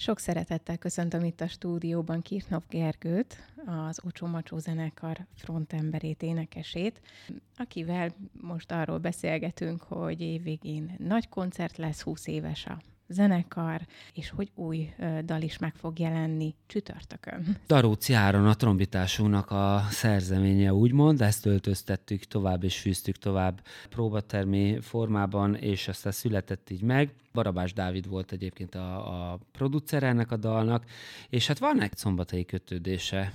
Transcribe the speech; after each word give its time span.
Sok 0.00 0.18
szeretettel 0.18 0.78
köszöntöm 0.78 1.24
itt 1.24 1.40
a 1.40 1.48
stúdióban 1.48 2.22
Kirtnov 2.22 2.62
Gergőt, 2.68 3.36
az 3.66 4.00
Ocsó 4.04 4.26
Macsó 4.26 4.58
zenekar 4.58 5.26
frontemberét, 5.34 6.22
énekesét, 6.22 7.00
akivel 7.56 8.14
most 8.32 8.72
arról 8.72 8.98
beszélgetünk, 8.98 9.82
hogy 9.82 10.20
évvégén 10.20 10.94
nagy 10.98 11.28
koncert 11.28 11.76
lesz, 11.76 12.02
20 12.02 12.26
éves 12.26 12.66
a 12.66 12.80
zenekar, 13.08 13.86
és 14.12 14.30
hogy 14.30 14.50
új 14.54 14.94
dal 15.24 15.42
is 15.42 15.58
meg 15.58 15.74
fog 15.74 15.98
jelenni 15.98 16.54
csütörtökön. 16.66 17.56
Daróci 17.66 18.12
Áron 18.12 18.46
a 18.46 18.54
trombitásunknak 18.54 19.50
a 19.50 19.86
szerzeménye 19.90 20.74
úgymond, 20.74 21.20
ezt 21.20 21.46
öltöztettük 21.46 22.24
tovább 22.24 22.64
és 22.64 22.78
fűztük 22.78 23.16
tovább 23.16 23.60
próbatermi 23.88 24.78
formában, 24.80 25.54
és 25.54 25.88
aztán 25.88 26.12
született 26.12 26.70
így 26.70 26.82
meg. 26.82 27.14
Barabás 27.32 27.72
Dávid 27.72 28.08
volt 28.08 28.32
egyébként 28.32 28.74
a, 28.74 29.32
a 29.32 29.38
producer 29.52 30.02
ennek 30.02 30.30
a 30.30 30.36
dalnak, 30.36 30.84
és 31.28 31.46
hát 31.46 31.58
van 31.58 31.82
egy 31.82 31.96
szombatai 31.96 32.44
kötődése, 32.44 33.32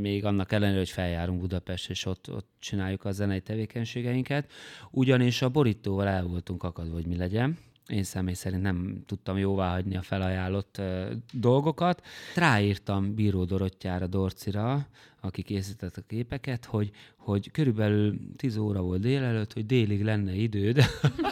még 0.00 0.24
annak 0.24 0.52
ellenére, 0.52 0.78
hogy 0.78 0.88
feljárunk 0.88 1.40
Budapest, 1.40 1.90
és 1.90 2.06
ott, 2.06 2.30
ott 2.32 2.48
csináljuk 2.58 3.04
a 3.04 3.12
zenei 3.12 3.40
tevékenységeinket, 3.40 4.50
ugyanis 4.90 5.42
a 5.42 5.48
borítóval 5.48 6.08
el 6.08 6.24
voltunk 6.24 6.62
akadva, 6.62 6.94
hogy 6.94 7.06
mi 7.06 7.16
legyen, 7.16 7.58
én 7.90 8.02
személy 8.02 8.34
szerint 8.34 8.62
nem 8.62 9.02
tudtam 9.06 9.38
jóvá 9.38 9.70
hagyni 9.70 9.96
a 9.96 10.02
felajánlott 10.02 10.76
uh, 10.78 11.10
dolgokat. 11.32 12.06
Ráírtam 12.34 13.14
Bíró 13.14 13.44
Dorottyára, 13.44 14.06
Dorcira, 14.06 14.86
aki 15.20 15.42
készített 15.42 15.96
a 15.96 16.02
képeket, 16.06 16.64
hogy, 16.64 16.90
hogy 17.16 17.50
körülbelül 17.50 18.18
10 18.36 18.56
óra 18.56 18.80
volt 18.80 19.00
délelőtt, 19.00 19.52
hogy 19.52 19.66
délig 19.66 20.04
lenne 20.04 20.32
időd 20.32 20.84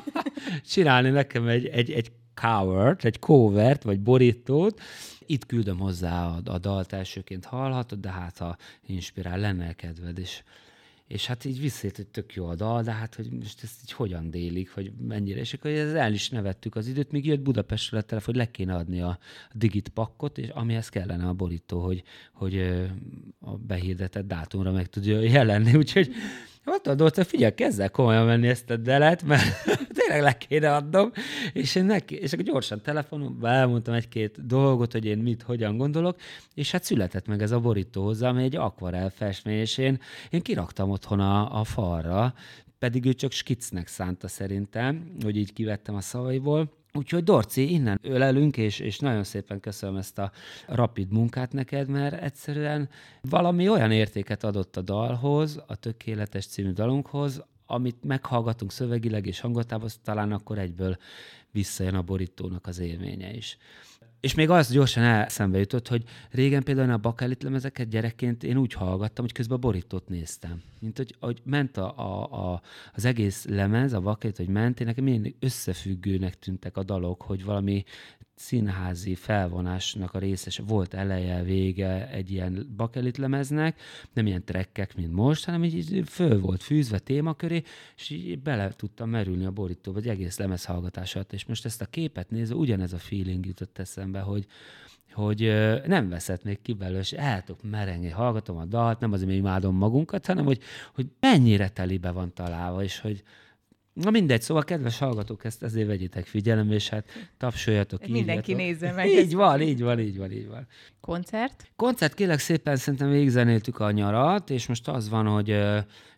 csinálni 0.72 1.10
nekem 1.10 1.48
egy, 1.48 1.66
egy, 1.66 1.90
egy 1.90 2.12
covert, 2.34 3.04
egy 3.04 3.18
covert, 3.18 3.82
vagy 3.82 4.00
borítót. 4.00 4.80
Itt 5.26 5.46
küldöm 5.46 5.78
hozzá 5.78 6.26
a, 6.26 6.40
a 6.44 6.58
dalt 6.58 6.92
elsőként 6.92 7.44
hallhatod, 7.44 8.00
de 8.00 8.10
hát 8.10 8.38
ha 8.38 8.56
inspirál, 8.86 9.38
lenne 9.38 9.72
kedved, 9.72 10.18
és 10.18 10.42
és 11.08 11.26
hát 11.26 11.44
így 11.44 11.60
visszért, 11.60 11.96
hogy 11.96 12.06
tök 12.06 12.34
jó 12.34 12.46
a 12.46 12.54
dal, 12.54 12.82
de 12.82 12.92
hát 12.92 13.14
hogy 13.14 13.30
most 13.30 13.62
ezt 13.62 13.80
így 13.82 13.92
hogyan 13.92 14.30
délik, 14.30 14.70
hogy 14.70 14.92
mennyire, 15.00 15.40
és 15.40 15.52
akkor 15.52 15.70
ez 15.70 15.92
el 15.92 16.12
is 16.12 16.28
nevettük 16.28 16.76
az 16.76 16.86
időt, 16.86 17.10
míg 17.10 17.26
jött 17.26 17.40
Budapestről 17.40 18.00
a 18.00 18.02
telefon, 18.02 18.34
hogy 18.34 18.44
le 18.44 18.50
kéne 18.50 18.74
adni 18.74 19.00
a 19.00 19.18
digit 19.52 19.88
pakkot, 19.88 20.38
és 20.38 20.48
amihez 20.48 20.88
kellene 20.88 21.28
a 21.28 21.32
borító, 21.32 21.80
hogy, 21.84 22.02
hogy 22.32 22.58
a 23.40 23.56
behirdetett 23.56 24.26
dátumra 24.26 24.72
meg 24.72 24.86
tudja 24.86 25.20
jelenni, 25.20 25.74
úgyhogy 25.74 26.12
Mondta 26.68 27.20
a 27.20 27.24
figyelj, 27.24 27.54
kezd 27.54 27.80
el 27.80 27.90
komolyan 27.90 28.26
venni 28.26 28.48
ezt 28.48 28.70
a 28.70 28.76
delet, 28.76 29.22
mert 29.22 29.42
tényleg 29.98 30.22
le 30.22 30.36
kéne 30.36 30.74
adnom, 30.74 31.12
és, 31.52 31.74
én 31.74 31.84
neki, 31.84 32.14
és 32.14 32.32
akkor 32.32 32.44
gyorsan 32.44 32.80
telefonon 32.82 33.38
elmondtam 33.42 33.94
egy-két 33.94 34.46
dolgot, 34.46 34.92
hogy 34.92 35.04
én 35.04 35.18
mit, 35.18 35.42
hogyan 35.42 35.76
gondolok, 35.76 36.16
és 36.54 36.70
hát 36.70 36.84
született 36.84 37.26
meg 37.26 37.42
ez 37.42 37.50
a 37.50 37.60
borító 37.60 38.04
hozzá, 38.04 38.28
ami 38.28 38.42
egy 38.42 38.56
akvarel 38.56 39.10
festmény, 39.10 39.58
és 39.58 39.78
én, 39.78 40.00
én 40.30 40.42
kiraktam 40.42 40.90
otthon 40.90 41.20
a, 41.20 41.60
a 41.60 41.64
falra, 41.64 42.34
pedig 42.78 43.04
ő 43.04 43.12
csak 43.12 43.32
skicnek 43.32 43.86
szánta 43.86 44.28
szerintem, 44.28 45.16
hogy 45.22 45.36
így 45.36 45.52
kivettem 45.52 45.94
a 45.94 46.00
szavaiból, 46.00 46.72
Úgyhogy 46.98 47.24
Dorci, 47.24 47.72
innen 47.72 47.98
ölelünk, 48.02 48.56
és, 48.56 48.78
és 48.78 48.98
nagyon 48.98 49.24
szépen 49.24 49.60
köszönöm 49.60 49.96
ezt 49.96 50.18
a 50.18 50.32
rapid 50.66 51.12
munkát 51.12 51.52
neked, 51.52 51.88
mert 51.88 52.22
egyszerűen 52.22 52.88
valami 53.20 53.68
olyan 53.68 53.90
értéket 53.90 54.44
adott 54.44 54.76
a 54.76 54.82
dalhoz, 54.82 55.62
a 55.66 55.76
Tökéletes 55.76 56.46
című 56.46 56.72
dalunkhoz, 56.72 57.44
amit 57.66 58.04
meghallgatunk 58.04 58.72
szövegileg 58.72 59.26
és 59.26 59.40
hangotában, 59.40 59.88
talán 60.04 60.32
akkor 60.32 60.58
egyből 60.58 60.96
visszajön 61.50 61.94
a 61.94 62.02
borítónak 62.02 62.66
az 62.66 62.78
élménye 62.78 63.34
is. 63.34 63.56
És 64.20 64.34
még 64.34 64.50
az 64.50 64.70
gyorsan 64.70 65.02
eszembe 65.02 65.58
jutott, 65.58 65.88
hogy 65.88 66.04
régen 66.30 66.62
például 66.62 66.90
a 66.90 66.96
bakelit 66.96 67.42
lemezeket 67.42 67.88
gyerekként 67.88 68.44
én 68.44 68.56
úgy 68.56 68.72
hallgattam, 68.72 69.24
hogy 69.24 69.34
közben 69.34 69.56
a 69.56 69.60
borítót 69.60 70.08
néztem. 70.08 70.62
Mint 70.80 70.96
hogy, 70.96 71.16
hogy 71.20 71.40
ment 71.44 71.76
a, 71.76 71.98
a, 71.98 72.52
a, 72.52 72.62
az 72.94 73.04
egész 73.04 73.44
lemez, 73.44 73.92
a 73.92 74.00
bakelit, 74.00 74.36
hogy 74.36 74.48
ment, 74.48 74.80
én 74.80 74.86
nekem 74.86 75.04
mindig 75.04 75.36
összefüggőnek 75.40 76.38
tűntek 76.38 76.76
a 76.76 76.82
dalok, 76.82 77.22
hogy 77.22 77.44
valami 77.44 77.84
színházi 78.38 79.14
felvonásnak 79.14 80.14
a 80.14 80.18
részes 80.18 80.60
volt 80.66 80.94
eleje, 80.94 81.42
vége 81.42 82.10
egy 82.10 82.30
ilyen 82.30 82.72
bakelit 82.76 83.16
lemeznek, 83.16 83.80
nem 84.12 84.26
ilyen 84.26 84.44
trekkek, 84.44 84.96
mint 84.96 85.12
most, 85.12 85.44
hanem 85.44 85.64
így 85.64 86.02
föl 86.06 86.40
volt 86.40 86.62
fűzve 86.62 86.98
témaköré, 86.98 87.62
és 87.96 88.10
így 88.10 88.38
bele 88.38 88.68
tudtam 88.68 89.10
merülni 89.10 89.44
a 89.44 89.50
borító, 89.50 89.92
vagy 89.92 90.08
egész 90.08 90.38
lemez 90.38 90.64
hallgatását. 90.64 91.32
És 91.32 91.44
most 91.44 91.64
ezt 91.64 91.80
a 91.80 91.86
képet 91.86 92.30
nézve 92.30 92.54
ugyanez 92.54 92.92
a 92.92 92.98
feeling 92.98 93.46
jutott 93.46 93.78
eszembe, 93.78 94.20
hogy, 94.20 94.46
hogy 95.12 95.40
nem 95.86 96.08
veszetnék 96.08 96.62
ki 96.62 96.72
belőle, 96.72 96.98
és 96.98 97.12
el 97.12 97.42
tudok 97.42 97.70
merengni, 97.70 98.08
hallgatom 98.08 98.56
a 98.56 98.64
dalt, 98.64 99.00
nem 99.00 99.12
azért, 99.12 99.28
hogy 99.28 99.38
imádom 99.38 99.76
magunkat, 99.76 100.26
hanem 100.26 100.44
hogy, 100.44 100.60
hogy 100.94 101.06
mennyire 101.20 101.68
telibe 101.68 102.10
van 102.10 102.32
találva, 102.34 102.82
és 102.82 103.00
hogy, 103.00 103.22
Na 104.02 104.10
mindegy, 104.10 104.42
szóval 104.42 104.64
kedves 104.64 104.98
hallgatók, 104.98 105.44
ezt 105.44 105.62
ezért 105.62 105.86
vegyitek 105.86 106.26
figyelembe, 106.26 106.74
és 106.74 106.88
hát 106.88 107.08
tapsoljatok. 107.36 108.06
Mindenki 108.06 108.52
írjatok. 108.52 108.56
nézze 108.56 108.92
meg. 108.92 109.08
Így 109.08 109.34
van, 109.34 109.60
így 109.60 109.82
van, 109.82 110.00
így 110.00 110.18
van, 110.18 110.32
így 110.32 110.48
van. 110.48 110.66
Koncert? 111.00 111.70
Koncert, 111.76 112.14
kérlek 112.14 112.38
szépen, 112.38 112.76
szerintem 112.76 113.10
végigzenéltük 113.10 113.80
a 113.80 113.90
nyarat, 113.90 114.50
és 114.50 114.66
most 114.66 114.88
az 114.88 115.08
van, 115.08 115.26
hogy 115.26 115.56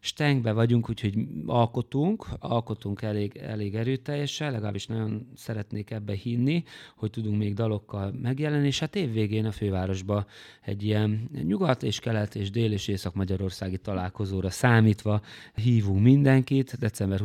stengbe 0.00 0.52
vagyunk, 0.52 0.88
úgyhogy 0.88 1.14
alkotunk, 1.46 2.26
alkotunk 2.38 3.02
elég, 3.02 3.36
elég 3.36 3.74
erőteljesen, 3.74 4.52
legalábbis 4.52 4.86
nagyon 4.86 5.28
szeretnék 5.34 5.91
ebbe 5.91 6.14
hinni, 6.14 6.64
hogy 6.97 7.10
tudunk 7.10 7.38
még 7.38 7.54
dalokkal 7.54 8.12
megjelenni, 8.22 8.66
és 8.66 8.78
hát 8.78 8.97
évvégén 8.97 9.47
a 9.47 9.52
fővárosba 9.52 10.26
egy 10.60 10.82
ilyen 10.82 11.30
nyugat 11.42 11.82
és 11.82 12.00
kelet 12.00 12.34
és 12.34 12.50
dél 12.50 12.72
és 12.72 12.88
észak-magyarországi 12.88 13.78
találkozóra 13.78 14.50
számítva 14.50 15.20
hívunk 15.54 16.02
mindenkit, 16.02 16.78
december 16.78 17.20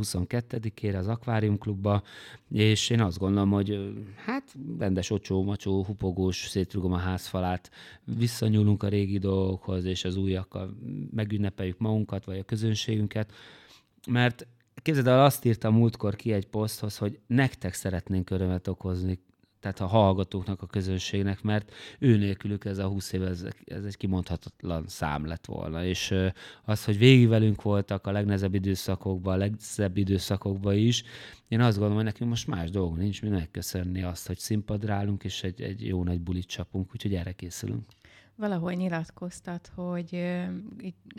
22-ére 0.49 0.97
az 0.97 1.07
Akvárium 1.07 1.57
Klubba, 1.57 2.03
és 2.51 2.89
én 2.89 3.01
azt 3.01 3.17
gondolom, 3.17 3.51
hogy 3.51 3.93
hát 4.25 4.55
rendes 4.79 5.09
ocsó, 5.09 5.43
macsó, 5.43 5.83
hupogós, 5.83 6.47
szétrugom 6.47 6.93
a 6.93 6.97
házfalát, 6.97 7.71
visszanyúlunk 8.03 8.83
a 8.83 8.87
régi 8.87 9.17
dolgokhoz, 9.17 9.85
és 9.85 10.05
az 10.05 10.15
újakkal 10.15 10.77
megünnepeljük 11.11 11.77
magunkat, 11.77 12.25
vagy 12.25 12.37
a 12.37 12.43
közönségünket, 12.43 13.31
mert 14.07 14.47
képzeld 14.81 15.07
el, 15.07 15.23
azt 15.23 15.45
írtam 15.45 15.73
múltkor 15.73 16.15
ki 16.15 16.33
egy 16.33 16.47
poszthoz, 16.47 16.97
hogy 16.97 17.19
nektek 17.27 17.73
szeretnénk 17.73 18.29
örömet 18.29 18.67
okozni, 18.67 19.19
tehát 19.65 19.79
a 19.91 19.97
hallgatóknak, 19.97 20.61
a 20.61 20.65
közönségnek, 20.65 21.41
mert 21.41 21.71
ő 21.99 22.17
nélkülük 22.17 22.65
ez 22.65 22.77
a 22.77 22.87
20 22.87 23.11
év, 23.11 23.23
ez, 23.23 23.45
ez 23.65 23.83
egy 23.83 23.97
kimondhatatlan 23.97 24.87
szám 24.87 25.25
lett 25.25 25.45
volna. 25.45 25.85
És 25.85 26.13
az, 26.63 26.85
hogy 26.85 26.97
végig 26.97 27.27
velünk 27.27 27.61
voltak 27.61 28.07
a 28.07 28.11
legnehezebb 28.11 28.53
időszakokban, 28.53 29.33
a 29.33 29.37
legszebb 29.37 29.97
időszakokban 29.97 30.75
is, 30.75 31.03
én 31.47 31.59
azt 31.59 31.71
gondolom, 31.71 31.95
hogy 31.95 32.05
nekünk 32.05 32.29
most 32.29 32.47
más 32.47 32.69
dolgunk 32.69 32.97
nincs, 32.97 33.21
mint 33.21 33.33
megköszönni 33.33 34.03
azt, 34.03 34.27
hogy 34.27 34.37
színpadra 34.37 35.03
és 35.21 35.43
egy, 35.43 35.61
egy 35.61 35.87
jó 35.87 36.03
nagy 36.03 36.21
bulit 36.21 36.47
csapunk, 36.47 36.91
úgyhogy 36.91 37.13
erre 37.13 37.31
készülünk. 37.31 37.85
Valahol 38.35 38.71
nyilatkoztat, 38.71 39.71
hogy 39.75 40.09
uh, 40.11 40.45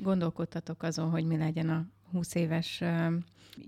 gondolkodtatok 0.03 0.83
azon, 0.83 1.11
hogy 1.11 1.25
mi 1.25 1.37
legyen 1.37 1.69
a 1.69 1.87
20 2.13 2.35
éves 2.35 2.83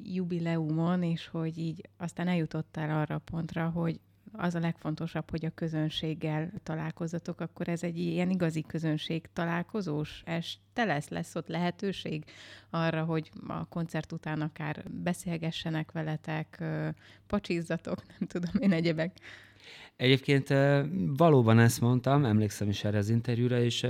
jubileumon, 0.02 1.02
és 1.02 1.26
hogy 1.26 1.58
így 1.58 1.88
aztán 1.96 2.28
eljutottál 2.28 3.00
arra 3.00 3.14
a 3.14 3.22
pontra, 3.30 3.68
hogy 3.68 4.00
az 4.32 4.54
a 4.54 4.58
legfontosabb, 4.58 5.30
hogy 5.30 5.44
a 5.44 5.50
közönséggel 5.54 6.52
találkozatok, 6.62 7.40
akkor 7.40 7.68
ez 7.68 7.82
egy 7.82 7.98
ilyen 7.98 8.30
igazi 8.30 8.62
közönség 8.62 9.28
találkozós 9.32 10.22
este 10.24 10.84
lesz, 10.84 11.08
lesz 11.08 11.34
ott 11.34 11.48
lehetőség 11.48 12.24
arra, 12.70 13.04
hogy 13.04 13.30
a 13.46 13.64
koncert 13.64 14.12
után 14.12 14.40
akár 14.40 14.82
beszélgessenek 14.90 15.92
veletek, 15.92 16.64
pacsizzatok, 17.26 18.02
nem 18.18 18.28
tudom 18.28 18.62
én 18.62 18.72
egyebek. 18.72 19.12
Egyébként 19.96 20.54
valóban 21.16 21.58
ezt 21.58 21.80
mondtam, 21.80 22.24
emlékszem 22.24 22.68
is 22.68 22.84
erre 22.84 22.98
az 22.98 23.08
interjúra, 23.08 23.60
és 23.60 23.86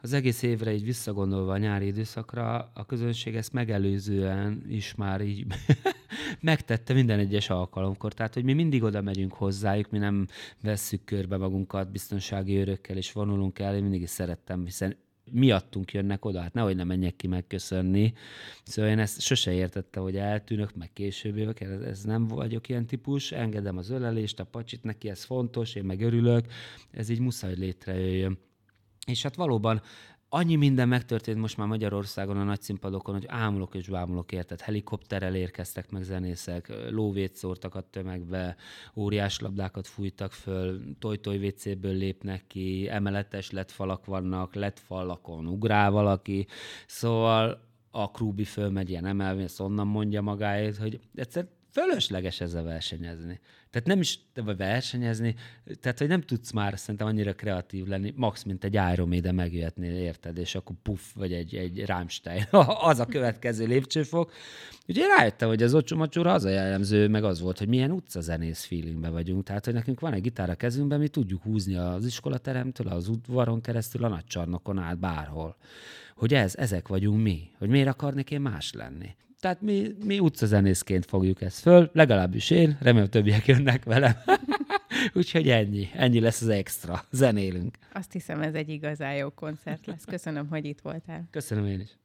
az 0.00 0.12
egész 0.12 0.42
évre 0.42 0.72
így 0.72 0.84
visszagondolva 0.84 1.52
a 1.52 1.58
nyári 1.58 1.86
időszakra, 1.86 2.70
a 2.74 2.86
közönség 2.86 3.36
ezt 3.36 3.52
megelőzően 3.52 4.62
is 4.68 4.94
már 4.94 5.20
így 5.20 5.46
megtette 6.40 6.92
minden 6.92 7.18
egyes 7.18 7.50
alkalomkor. 7.50 8.12
Tehát, 8.12 8.34
hogy 8.34 8.44
mi 8.44 8.52
mindig 8.52 8.82
oda 8.82 9.00
megyünk 9.00 9.32
hozzájuk, 9.32 9.90
mi 9.90 9.98
nem 9.98 10.26
vesszük 10.62 11.04
körbe 11.04 11.36
magunkat 11.36 11.90
biztonsági 11.90 12.56
örökkel, 12.56 12.96
és 12.96 13.12
vonulunk 13.12 13.58
el, 13.58 13.74
én 13.74 13.82
mindig 13.82 14.02
is 14.02 14.10
szerettem, 14.10 14.64
hiszen 14.64 14.96
miattunk 15.30 15.92
jönnek 15.92 16.24
oda, 16.24 16.40
hát 16.40 16.52
nehogy 16.52 16.76
nem 16.76 16.86
menjek 16.86 17.16
ki 17.16 17.26
megköszönni. 17.26 18.12
Szóval 18.62 18.90
én 18.90 18.98
ezt 18.98 19.20
sose 19.20 19.52
értettem, 19.52 20.02
hogy 20.02 20.16
eltűnök, 20.16 20.74
meg 20.74 20.92
később 20.92 21.36
jövök, 21.36 21.60
ez 21.60 22.02
nem 22.02 22.26
vagyok 22.26 22.68
ilyen 22.68 22.86
típus, 22.86 23.32
engedem 23.32 23.76
az 23.76 23.90
ölelést, 23.90 24.40
a 24.40 24.44
pacsit, 24.44 24.82
neki 24.82 25.08
ez 25.08 25.24
fontos, 25.24 25.74
én 25.74 25.84
meg 25.84 26.00
örülök, 26.00 26.46
ez 26.90 27.08
így 27.08 27.20
muszáj 27.20 27.54
létrejöjjön. 27.54 28.38
És 29.06 29.22
hát 29.22 29.34
valóban 29.34 29.82
annyi 30.28 30.56
minden 30.56 30.88
megtörtént 30.88 31.38
most 31.38 31.56
már 31.56 31.66
Magyarországon 31.66 32.36
a 32.36 32.44
nagy 32.44 32.60
színpadokon, 32.60 33.14
hogy 33.14 33.26
ámulok 33.28 33.74
és 33.74 33.88
bámulok 33.88 34.32
érted. 34.32 34.60
Helikopterrel 34.60 35.34
érkeztek 35.34 35.90
meg 35.90 36.02
zenészek, 36.02 36.72
lóvét 36.90 37.34
szórtak 37.34 37.74
a 37.74 37.80
tömegbe, 37.90 38.56
óriás 38.94 39.40
labdákat 39.40 39.86
fújtak 39.86 40.32
föl, 40.32 40.80
toj-toj 40.98 41.46
WC-ből 41.46 41.94
lépnek 41.94 42.46
ki, 42.46 42.88
emeletes 42.88 43.50
lett 43.50 43.70
falak 43.70 44.04
vannak, 44.04 44.54
lett 44.54 44.78
falakon 44.78 45.46
ugrál 45.46 45.90
valaki. 45.90 46.46
Szóval 46.86 47.66
a 47.90 48.10
Krúbi 48.10 48.44
fölmegy 48.44 48.90
ilyen 48.90 49.06
emelve, 49.06 49.42
ezt 49.42 49.60
onnan 49.60 49.86
mondja 49.86 50.22
magáért, 50.22 50.76
hogy 50.76 51.00
egyszer 51.14 51.48
fölösleges 51.70 52.40
ezzel 52.40 52.62
versenyezni. 52.62 53.40
Tehát 53.70 53.86
nem 53.86 54.00
is, 54.00 54.18
vagy 54.34 54.56
versenyezni, 54.56 55.34
tehát 55.80 55.98
hogy 55.98 56.08
nem 56.08 56.20
tudsz 56.20 56.50
már 56.50 56.78
szerintem 56.78 57.06
annyira 57.06 57.34
kreatív 57.34 57.86
lenni, 57.86 58.12
max, 58.16 58.42
mint 58.42 58.64
egy 58.64 58.74
Iron 58.92 59.08
Maiden 59.08 59.34
megjöhetni, 59.34 59.86
érted, 59.86 60.38
és 60.38 60.54
akkor 60.54 60.76
puff, 60.82 61.00
vagy 61.14 61.32
egy, 61.32 61.54
egy 61.54 61.86
Rammstein, 61.86 62.46
az 62.90 62.98
a 62.98 63.06
következő 63.06 63.66
lépcsőfok. 63.66 64.32
Ugye 64.88 65.06
rájöttem, 65.16 65.48
hogy 65.48 65.62
az 65.62 65.74
ocsomacsóra 65.74 66.32
az 66.32 66.44
a 66.44 66.48
jellemző, 66.48 67.08
meg 67.08 67.24
az 67.24 67.40
volt, 67.40 67.58
hogy 67.58 67.68
milyen 67.68 67.90
utcazenész 67.90 68.64
feelingbe 68.64 69.08
vagyunk. 69.08 69.44
Tehát, 69.44 69.64
hogy 69.64 69.74
nekünk 69.74 70.00
van 70.00 70.12
egy 70.12 70.22
gitár 70.22 70.50
a 70.50 70.54
kezünkben, 70.54 70.98
mi 70.98 71.08
tudjuk 71.08 71.42
húzni 71.42 71.74
az 71.76 72.04
iskolateremtől, 72.06 72.88
az 72.88 73.08
udvaron 73.08 73.60
keresztül, 73.60 74.04
a 74.04 74.08
nagy 74.08 74.24
csarnokon 74.24 74.78
át, 74.78 74.98
bárhol. 74.98 75.56
Hogy 76.16 76.34
ez, 76.34 76.56
ezek 76.56 76.88
vagyunk 76.88 77.22
mi. 77.22 77.50
Hogy 77.58 77.68
miért 77.68 77.88
akarnék 77.88 78.30
én 78.30 78.40
más 78.40 78.72
lenni. 78.72 79.16
Tehát 79.40 79.60
mi, 79.60 79.94
mi 80.04 80.18
utcazenészként 80.18 81.06
fogjuk 81.06 81.40
ezt 81.40 81.60
föl, 81.60 81.90
legalábbis 81.92 82.50
én, 82.50 82.76
remélem 82.80 83.08
többiek 83.08 83.46
jönnek 83.46 83.84
velem. 83.84 84.12
Úgyhogy 85.14 85.48
ennyi, 85.48 85.88
ennyi 85.92 86.20
lesz 86.20 86.42
az 86.42 86.48
extra, 86.48 87.04
zenélünk. 87.10 87.78
Azt 87.92 88.12
hiszem, 88.12 88.42
ez 88.42 88.54
egy 88.54 88.68
igazán 88.68 89.14
jó 89.14 89.30
koncert 89.30 89.86
lesz. 89.86 90.04
Köszönöm, 90.04 90.48
hogy 90.48 90.64
itt 90.64 90.80
voltál. 90.80 91.28
Köszönöm 91.30 91.66
én 91.66 91.80
is. 91.80 91.98